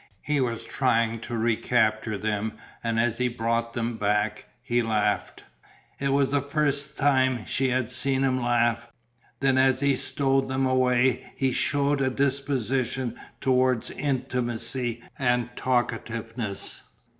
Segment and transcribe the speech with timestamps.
[0.23, 2.53] He was trying to recapture them
[2.83, 5.43] and as he brought them back he laughed.
[5.99, 8.91] It was the first time she had seen him laugh.
[9.41, 16.81] Then as he stowed them away he shewed a disposition towards intimacy and talkativeness.